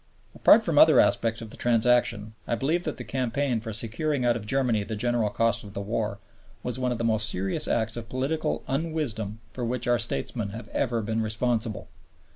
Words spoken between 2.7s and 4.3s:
that the campaign for securing